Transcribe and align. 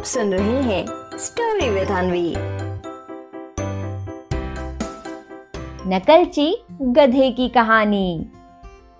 आप 0.00 0.06
सुन 0.06 0.32
रहे 0.32 0.60
हैं 0.62 0.84
स्टोरी 1.18 1.68
विद 1.70 1.88
अनवी 1.88 2.28
नकलची 5.86 6.46
गधे 6.82 7.30
की 7.30 7.48
कहानी। 7.48 8.26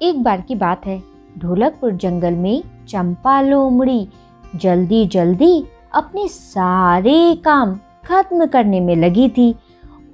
एक 0.03 0.23
बार 0.23 0.41
की 0.41 0.55
बात 0.55 0.87
है, 0.87 0.99
ढोलकपुर 1.39 1.93
जंगल 1.93 2.35
में 2.35 2.63
चंपा 2.89 3.41
लोमड़ी 3.41 4.09
जल्दी 4.57 5.07
जल्दी 5.07 5.65
अपने 5.95 6.27
सारे 6.29 7.35
काम 7.37 7.75
खत्म 8.05 8.47
करने 8.47 8.81
में 8.81 8.95
लगी 8.97 9.29
थी। 9.29 9.55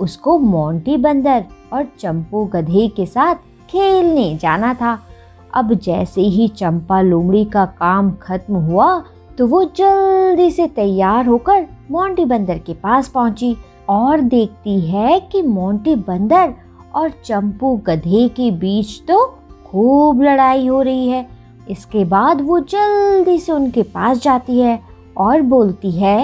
उसको 0.00 0.38
मोंटी 0.38 0.96
बंदर 0.96 1.44
और 1.72 1.88
चंपू 2.00 2.44
गधे 2.44 2.86
के 2.88 3.06
साथ 3.06 3.34
खेलने 3.70 4.34
जाना 4.36 4.74
था। 4.74 4.98
अब 5.54 5.74
जैसे 5.74 6.20
ही 6.20 6.48
चंपा 6.48 7.00
लोमड़ी 7.00 7.44
का 7.44 7.66
काम 7.66 8.12
खत्म 8.22 8.54
हुआ 8.54 9.04
तो 9.38 9.46
वो 9.46 9.62
जल्दी 9.76 10.50
से 10.50 10.66
तैयार 10.66 11.26
होकर 11.26 11.66
मोंटी 11.90 12.24
बंदर 12.24 12.58
के 12.58 12.74
पास 12.74 13.08
पहुँची 13.08 13.56
और 13.88 14.20
देखती 14.20 14.80
है 14.80 15.18
कि 15.32 15.42
मोंटी 15.42 15.94
बंदर 16.06 16.54
और 16.94 17.10
चंपू 17.24 17.76
गधे 17.86 18.28
के 18.28 18.50
बीच 18.50 19.00
तो 19.08 19.24
खूब 19.66 20.22
लड़ाई 20.22 20.66
हो 20.66 20.80
रही 20.82 21.08
है। 21.08 21.26
इसके 21.70 22.04
बाद 22.04 22.40
वो 22.40 22.58
जल्दी 22.70 23.38
से 23.38 23.52
उनके 23.52 23.82
पास 23.82 24.18
जाती 24.18 24.58
है 24.60 24.80
और 25.16 25.40
बोलती 25.42 25.90
है, 25.90 26.18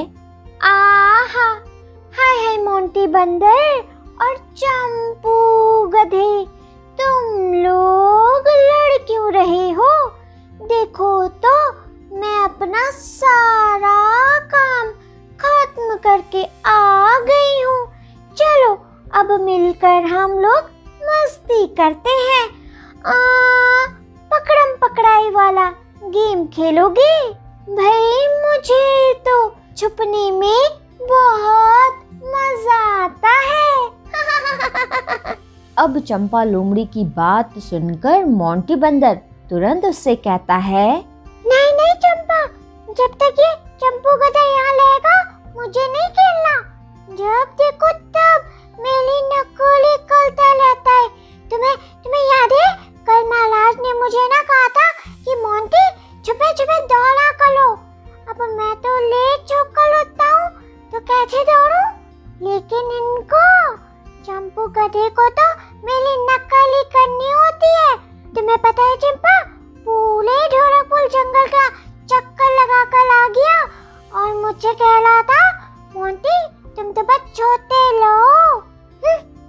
आहा, 0.62 1.48
हाय 2.18 2.36
हाय 2.46 2.56
मोंटी 2.64 3.06
बंदर 3.06 3.78
और 4.22 4.36
चंपू 4.56 5.86
गधे, 5.88 6.44
तुम 6.98 7.31
मस्ती 21.32 21.66
करते 21.66 22.10
हैं। 22.10 22.44
आ, 23.06 23.12
पकड़म 24.32 24.74
पकड़ाई 24.80 25.30
वाला 25.30 25.66
गेम 26.14 26.44
खेलोगे? 26.46 27.14
भाई 27.68 28.26
मुझे 28.34 29.12
तो 29.28 29.36
छुपने 29.76 30.30
में 30.30 30.64
बहुत 31.02 32.02
मज़ा 32.24 32.76
आता 33.04 33.32
है। 33.52 33.70
अब 35.78 35.98
चंपा 35.98 36.44
लोमड़ी 36.44 36.84
की 36.84 37.04
बात 37.16 37.58
सुनकर 37.58 38.24
मोंटी 38.34 38.76
बंदर 38.76 39.14
तुरंत 39.50 39.84
उससे 39.84 40.16
कहता 40.28 40.56
है 40.68 40.86
नहीं 41.46 41.72
नहीं 41.72 41.94
चंपा 42.04 42.44
जब 42.92 43.18
तक 43.22 43.40
ये 43.40 43.54
चंपू 43.80 44.16
गधा 44.18 44.44
यहाँ 44.50 44.74
लेगा 44.74 45.16
मुझे 45.56 45.92
नहीं 45.92 46.08
खेलना। 46.18 46.54
जब 47.16 47.56
देखो 47.62 47.98
कैसे 61.22 61.42
दौड़ू 61.44 61.82
लेकिन 62.44 62.88
इनको 62.92 63.40
चंपू 64.26 64.62
गधे 64.76 65.08
को 65.18 65.28
तो 65.36 65.44
मेरी 65.82 66.14
नकल 66.22 66.72
ही 66.74 66.80
करनी 66.94 67.28
होती 67.32 67.68
है। 67.74 67.92
तुम्हें 68.34 68.56
पता 68.58 68.86
है 68.88 68.96
चिंपा, 69.04 69.34
पूरे 69.84 70.34
ढोरकपुर 70.54 71.06
जंगल 71.12 71.46
का 71.54 71.68
चक्कर 72.12 72.50
लगा 72.54 72.82
कर 72.94 73.12
आ 73.12 73.28
गया 73.36 73.60
और 74.14 74.32
मुझे 74.36 74.72
कह 74.72 74.98
रहा 74.98 75.22
था, 75.22 75.44
मोंटी, 75.94 76.36
तुम 76.76 76.92
तो 76.92 77.02
बस 77.02 77.30
छोटे 77.36 77.84
लो 77.98 78.16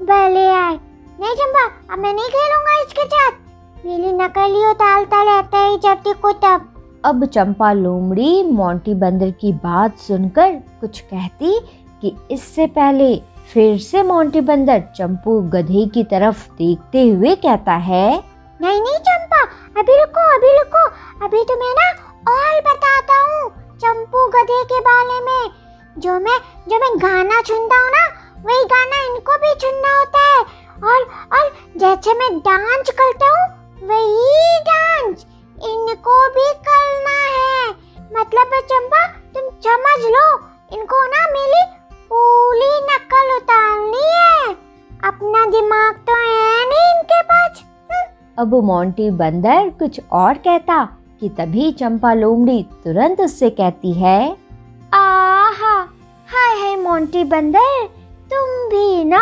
भले 0.03 0.45
आए। 0.51 0.77
नहीं 1.19 1.35
चंपा, 1.35 1.65
अब 1.93 1.99
मैं 1.99 2.13
नहीं 2.13 2.29
खेलूँगा 2.35 2.79
इसके 2.81 3.05
साथ। 3.07 3.41
मेरी 3.85 4.13
नकल 4.21 4.55
ही 4.55 4.65
उतारता 4.67 5.23
रहता 5.23 5.65
है 5.65 5.77
जब 5.79 6.03
देखो 6.07 6.33
तब। 6.45 6.72
अब 7.05 7.25
चंपा 7.25 7.71
लोमड़ी 7.73 8.43
मोंटी 8.43 8.93
बंदर 8.95 9.31
की 9.31 9.51
बात 9.53 9.97
सुनकर 9.97 10.51
कुछ 10.81 10.99
कहती 11.01 11.59
कि 12.01 12.15
इससे 12.31 12.67
पहले 12.67 13.15
फिर 13.53 13.77
से 13.79 14.03
मोंटी 14.03 14.41
बंदर 14.41 14.83
चंपू 14.95 15.39
गधे 15.49 15.85
की 15.85 16.03
तरफ़ 16.03 16.47
देखते 16.57 17.07
हुए 17.07 17.35
कहता 17.35 17.73
है, 17.87 18.07
नहीं 18.59 18.81
नहीं 18.81 18.97
चंपा, 18.99 19.41
अभी 19.79 19.97
रुको 19.99 20.23
अभी 20.35 20.51
रुको, 20.57 20.85
अभी 21.25 21.43
तुम्हें 21.43 21.73
ना 21.79 21.89
और 22.31 22.61
बताता 22.61 23.19
हूँ 23.21 23.49
चंपू 23.77 24.25
गधे 24.29 24.63
के 24.63 24.79
बारे 24.81 25.19
में। 25.25 25.49
जो 25.97 26.19
मैं 26.19 26.37
जो 26.69 26.79
मैं 26.79 26.97
गाना 26.99 27.41
सुनता 27.41 27.77
हूँ 27.77 27.91
ना, 27.91 28.05
वही 28.45 28.63
गाना 28.65 29.05
इनको 29.05 29.37
भी 29.37 29.53
सुनना 29.61 29.97
होता 29.97 30.21
है। 30.27 30.61
और 30.83 31.03
और 31.33 31.51
जैसे 31.77 32.13
मैं 32.13 32.29
डांस 32.39 32.82
अब 48.37 48.53
मोंटी 48.63 49.09
बंदर 49.11 49.69
कुछ 49.79 49.99
और 50.11 50.37
कहता 50.37 50.83
कि 51.19 51.27
तभी 51.29 51.71
चंपा 51.71 52.13
लोमड़ी 52.13 52.63
तुरंत 52.83 53.19
उससे 53.21 53.49
कहती 53.49 53.91
है, 53.93 54.21
आहा, 54.93 55.75
हाय 56.29 56.57
हाय 56.59 56.75
मोंटी 56.75 57.23
बंदर, 57.23 57.85
तुम 58.31 58.49
भी 58.69 59.03
ना, 59.03 59.21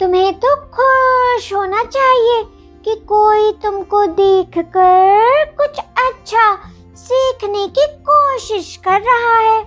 तुम्हें 0.00 0.32
तो 0.34 0.54
खुश 0.76 1.52
होना 1.54 1.82
चाहिए 1.86 2.42
कि 2.84 2.94
कोई 3.08 3.50
तुमको 3.62 4.06
देखकर 4.06 5.44
कुछ 5.58 5.78
अच्छा 5.78 6.54
सीखने 6.96 7.66
की 7.68 7.86
कोशिश 8.02 8.76
कर 8.84 9.00
रहा 9.00 9.36
है। 9.38 9.58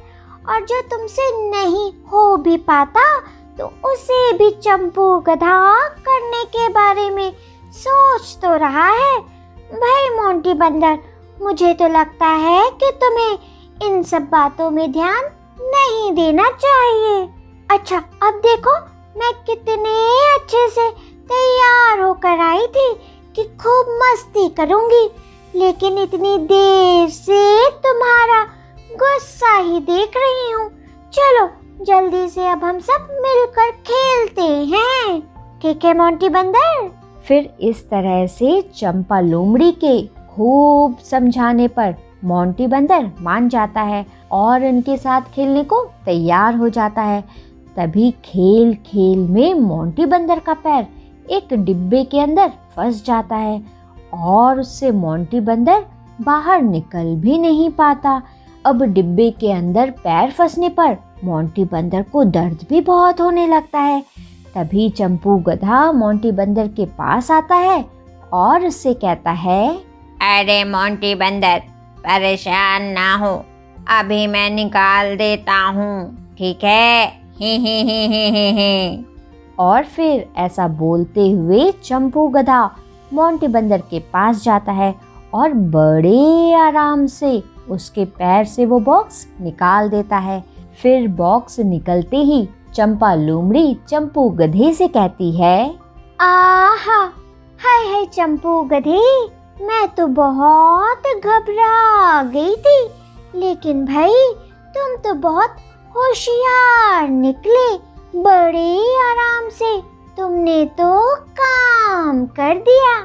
और 0.50 0.66
जो 0.66 0.82
तुमसे 0.90 1.30
नहीं 1.50 1.92
हो 2.12 2.36
भी 2.38 2.58
पाता 2.58 3.04
तो 3.60 3.66
उसे 3.86 4.32
भी 4.38 4.50
चंपू 4.52 5.18
गधा 5.20 5.88
करने 6.00 6.44
के 6.46 6.68
बारे 6.70 7.10
में 7.10 7.32
सोच 7.74 8.38
तो 8.42 8.56
रहा 8.58 8.88
है। 8.88 9.18
भाई 9.74 10.10
मोंटी 10.10 10.54
बंदर, 10.54 10.98
मुझे 11.42 11.74
तो 11.74 11.88
लगता 11.88 12.28
है 12.38 12.70
कि 12.74 12.92
तुम्हें 13.02 13.88
इन 13.88 14.02
सब 14.04 14.22
बातों 14.22 14.70
में 14.72 14.92
ध्यान 14.92 15.30
नहीं 15.66 16.12
देना 16.14 16.50
चाहिए। 16.50 17.22
अच्छा 17.70 17.98
अब 17.98 18.40
देखो, 18.46 18.74
मैं 19.20 19.34
कितने 19.44 19.94
अच्छे 20.34 20.68
से 20.70 20.90
तैयार 21.30 22.00
होकर 22.00 22.40
आई 22.40 22.68
थी 22.68 22.94
कि 23.36 23.44
खूब 23.62 23.90
मस्ती 24.02 24.48
करूँगी, 24.50 25.10
लेकिन 25.56 25.98
इतनी 25.98 26.38
देर 26.48 27.10
से 27.10 27.70
तुम्हारा 27.80 28.44
गुस्सा 28.94 29.56
ही 29.58 29.80
देख 29.80 30.18
रही 30.18 30.52
हूँ। 30.52 30.70
चलो, 31.14 31.48
जल्दी 31.86 32.28
से 32.30 32.48
अब 32.48 32.64
हम 32.64 32.80
सब 32.80 33.08
मिलकर 33.22 33.72
खेलते 33.88 34.42
हैं। 34.76 35.20
ठीक 35.62 35.86
है, 35.86 35.94
मोंटी 35.98 36.30
बंदर? 36.30 36.99
फिर 37.28 37.50
इस 37.62 37.90
तरह 37.90 38.26
से 38.28 38.62
चंपा 38.76 39.20
लोमड़ी 39.20 39.72
के 39.84 40.02
खूब 40.28 40.98
समझाने 41.04 41.68
पर 41.68 41.96
मोंटी 42.24 42.68
बंदर 42.68 43.10
मान 43.22 43.50
जाता 43.50 43.82
है 43.82 44.06
और 44.32 44.66
उनके 44.66 44.98
साथ 44.98 45.22
खेलने 45.34 45.64
को 45.64 45.84
तैयार 46.06 46.56
हो 46.56 46.70
जाता 46.70 47.02
है। 47.02 47.22
तभी 47.78 48.12
खेल 48.26 48.74
खेल 48.86 49.28
में 49.28 49.54
मोंटी 49.54 50.06
बंदर 50.06 50.40
का 50.40 50.54
पैर 50.54 50.88
एक 51.30 51.54
डिब्बे 51.56 52.04
के 52.04 52.20
अंदर 52.20 52.52
फंस 52.76 53.06
जाता 53.06 53.36
है 53.36 53.62
और 54.14 54.60
उससे 54.60 54.92
मोंटी 54.92 55.40
बंदर 55.40 55.86
बाहर 56.22 56.62
निकल 56.62 57.16
भी 57.16 57.38
नहीं 57.38 57.70
पाता। 57.70 58.22
अब 58.66 58.84
डिब्बे 58.84 59.30
के 59.32 59.52
अंदर 59.52 59.92
पैर 60.04 60.32
फंसने 60.32 60.70
पर 60.70 60.98
मोंटी 61.24 61.66
बंदर 61.66 62.02
को 62.04 62.24
दर्द 62.24 62.66
भी 62.70 62.82
बहुत 62.82 63.22
होने 63.22 63.48
लगता 63.48 63.80
है। 63.80 64.04
तभी 64.56 64.90
चंपू 64.90 65.36
गधा 65.38 65.92
मोंटी 65.92 66.32
बंदर 66.32 66.68
के 66.68 66.86
पास 66.98 67.32
आता 67.32 67.56
है 67.56 67.86
और 68.34 68.66
उससे 68.66 68.94
कहता 68.94 69.32
है 69.32 69.70
अरे 70.22 70.64
मोंटी 70.64 71.14
बंदर 71.16 71.60
परेशान 72.00 72.84
ना 72.84 73.16
हो। 73.16 73.34
अभी 73.90 74.26
मैं 74.28 74.50
निकाल 74.50 75.16
देता 75.18 75.60
हूँ 75.68 76.36
ठीक 76.38 76.64
है? 76.64 77.08
ही 77.40 77.56
ही 77.58 77.82
ही 77.82 78.06
ही 78.08 78.30
ही 78.30 78.50
ही। 78.52 79.06
और 79.60 79.84
फिर 79.86 80.28
ऐसा 80.38 80.68
बोलते 80.68 81.30
हुए 81.32 81.72
चंपू 81.84 82.28
गधा 82.28 82.64
मोंटी 83.14 83.48
बंदर 83.48 83.82
के 83.82 84.00
पास 84.14 84.44
जाता 84.44 84.72
है 84.72 84.94
और 85.34 85.54
बड़े 85.74 86.54
आराम 86.54 87.06
से 87.06 87.42
उसके 87.70 88.06
पैर 88.06 88.46
से 88.46 88.66
वो 88.66 88.80
बॉक्स 88.80 89.28
निकाल 89.42 89.90
देता 89.90 90.18
है। 90.18 90.44
फिर 90.82 91.08
बॉक्स 91.08 91.60
निकलते 91.60 92.18
ही 92.18 92.48
चंपा 92.76 93.14
लोमड़ी 93.16 93.74
चंपू 93.90 94.30
गधे 94.30 94.74
से 94.74 94.88
कहती 94.88 95.32
है 95.32 95.58
आहा 96.20 97.00
हाय 97.60 97.88
हाय 97.88 98.06
चंपू 98.06 98.62
गधे 98.64 99.02
मैं 99.62 99.88
तो 99.88 100.08
बहुत 100.08 101.04
घबरा 101.16 102.24
गई 102.24 102.56
थी। 102.56 102.80
लेकिन 103.36 103.86
भाई 103.86 104.34
तुम 104.76 104.96
तो 104.96 105.14
बहुत 105.20 105.56
होशियार 105.96 107.08
निकले 107.10 107.68
बड़े 108.16 108.78
आराम 109.02 109.50
से। 109.50 109.78
तुमने 110.18 110.64
तो 110.80 111.16
काम 111.16 112.26
कर 112.26 112.56
दिया। 112.60 112.96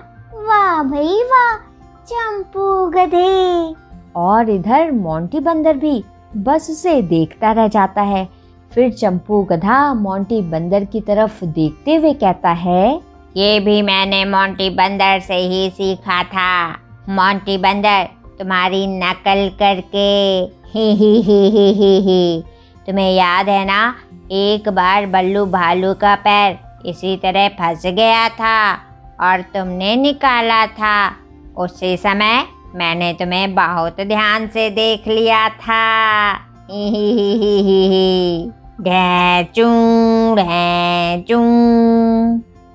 वाह 0.44 0.82
भाई 0.82 1.22
वाह 1.24 1.56
चंपू 2.06 2.86
गधे। 2.90 3.74
और 4.16 4.50
इधर 4.50 4.90
मोंटी 4.92 5.40
बंदर 5.40 5.76
भी 5.76 6.04
बस 6.36 6.68
उसे 6.70 7.00
देखता 7.02 7.52
रह 7.52 7.68
जाता 7.68 8.02
है। 8.02 8.28
फिर 8.74 8.90
चंपू 8.92 9.42
गधा 9.42 9.94
मोंटी 9.94 10.40
बंदर 10.42 10.84
की 10.84 11.00
तरफ़ 11.00 11.44
देखते 11.44 11.94
हुए 11.94 12.12
कहता 12.12 12.50
है, 12.50 13.00
ये 13.36 13.60
भी 13.60 13.82
मैंने 13.82 14.24
मोंटी 14.24 14.70
बंदर 14.70 15.20
से 15.20 15.34
ही 15.34 15.68
सीखा 15.70 16.22
था। 16.22 16.70
मोंटी 17.08 17.56
बंदर, 17.58 18.08
तुम्हारी 18.38 18.86
नकल 18.86 19.48
करके। 19.58 20.08
ही 20.72 20.90
ही 20.94 21.20
ही 21.22 21.38
ही 21.50 21.72
ही 21.72 22.00
ही। 22.00 22.42
तुम्हें 22.86 23.12
याद 23.12 23.48
है 23.48 23.64
ना, 23.64 23.94
एक 24.32 24.68
बार 24.68 25.06
बल्लू 25.06 25.44
भालू 25.46 25.92
का 25.94 26.14
पैर 26.14 26.58
इसी 26.86 27.16
तरह 27.16 27.48
फंस 27.48 27.86
गया 27.86 28.28
था 28.28 28.72
और 29.20 29.40
तुमने 29.54 29.94
निकाला 29.96 30.66
था। 30.66 30.96
उसी 31.56 31.96
समय 31.96 32.44
मैंने 32.74 33.12
तुम्हें 33.12 33.54
बहुत 33.54 34.00
ध्यान 34.00 34.46
से 34.48 34.68
देख 34.70 35.08
लिया 35.08 35.48
था। 35.48 35.84
ही 36.70 36.88
ही 36.88 37.10
ही 37.12 37.32
ही 37.38 37.86
ही 37.88 38.50
ढैचू 38.80 39.66
ढैचू 40.34 41.38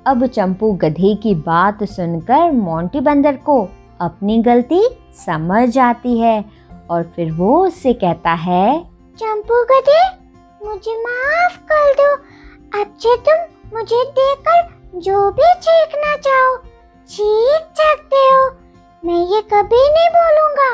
अब 0.07 0.25
चंपू 0.25 0.71
गधे 0.73 1.13
की 1.15 1.33
बात 1.47 1.83
सुनकर 1.83 2.51
मोंटी 2.51 2.99
बंदर 2.99 3.35
को 3.45 3.57
अपनी 4.01 4.37
गलती 4.43 4.79
समझ 5.25 5.77
आती 5.77 6.17
है 6.19 6.45
और 6.89 7.03
फिर 7.15 7.31
वो 7.31 7.65
उससे 7.65 7.93
कहता 7.93 8.33
है 8.43 8.63
चंपू 9.19 9.61
गधे 9.71 9.99
मुझे 10.65 10.95
माफ़ 10.99 11.57
कर 11.71 11.91
दो। 11.93 12.09
अब 12.81 12.95
से 12.99 13.15
तुम 13.17 13.39
मुझे 13.73 14.03
देखकर 14.19 14.61
जो 14.99 15.29
भी 15.31 15.53
चीखना 15.61 16.15
चाहो 16.17 16.55
चीख 17.09 17.61
सकते 17.81 18.23
हो। 18.25 18.49
मैं 19.03 19.21
ये 19.33 19.41
कभी 19.53 19.83
नहीं 19.89 20.09
बोलूँगा 20.15 20.71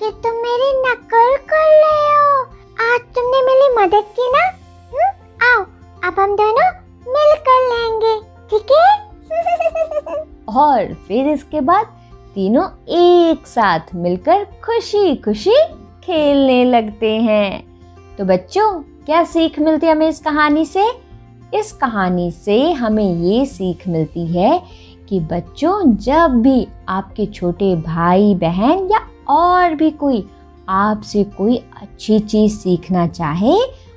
कि 0.00 0.10
तुम 0.22 0.42
मेरी 0.42 0.72
नकल 0.80 1.36
कर 1.52 1.68
रहे 1.76 2.14
हो। 2.16 2.25
और 10.56 10.94
फिर 11.08 11.28
इसके 11.28 11.60
बाद 11.60 11.86
तीनों 12.34 12.66
एक 12.88 13.46
साथ 13.46 13.94
मिलकर 13.94 14.44
खुशी 14.64 15.14
खुशी 15.16 15.56
खेलने 16.04 16.64
लगते 16.64 17.14
हैं। 17.16 17.64
तो 18.18 18.24
बच्चों, 18.24 18.72
क्या 19.06 19.22
सीख 19.24 19.58
मिलती 19.58 19.86
है 19.86 19.92
हमें 19.92 20.08
इस 20.08 20.20
कहानी 20.20 20.64
से? 20.64 20.86
इस 21.54 21.72
कहानी 21.72 22.30
से 22.30 22.72
हमें 22.72 23.12
ये 23.14 23.44
सीख 23.46 23.88
मिलती 23.88 24.26
है 24.26 24.62
कि 25.08 25.20
बच्चों, 25.20 25.96
जब 25.96 26.40
भी 26.42 26.66
आपके 26.88 27.26
छोटे 27.26 27.74
भाई, 27.76 28.34
बहन 28.34 28.88
या 28.92 29.00
और 29.28 29.74
भी 29.74 29.90
कोई 29.90 30.26
आपसे 30.68 31.24
कोई 31.24 31.56
अच्छी 31.82 32.18
चीज़ 32.18 32.56
सीखना 32.56 33.06
चाहे 33.06 33.56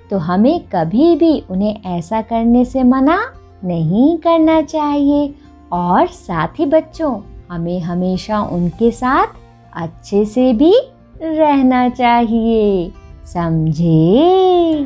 तो 0.09 0.17
हमें 0.17 0.59
कभी 0.65 1.15
भी 1.15 1.39
उन्हें 1.50 1.81
ऐसा 1.85 2.21
करने 2.21 2.65
से 2.65 2.83
मना 2.83 3.19
नहीं 3.63 4.17
करना 4.17 4.61
चाहिए। 4.61 5.33
और 5.71 6.07
साथ 6.07 6.60
ही 6.60 6.66
बच्चों, 6.66 7.21
हमें 7.51 7.80
हमेशा 7.80 8.42
उनके 8.42 8.92
साथ 8.92 9.27
अच्छे 9.74 10.25
से 10.25 10.54
भी 10.54 10.74
रहना 11.21 11.89
चाहिए। 11.89 12.92
समझे? 13.25 14.83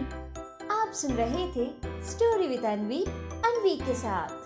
आप 0.72 0.92
सुन 0.94 1.12
रहे 1.12 1.48
थे 1.48 1.66
स्टोरी 2.10 2.48
विद 2.48 2.66
अनवी 2.66 3.04
अनवी 3.46 3.76
के 3.76 3.94
साथ। 3.94 4.43